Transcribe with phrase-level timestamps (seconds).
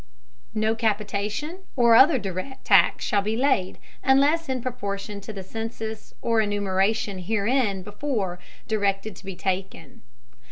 [0.55, 6.15] No Capitation, or other direct, Tax shall be laid, unless in Proportion to the Census
[6.23, 10.01] or Enumeration herein before directed to be taken.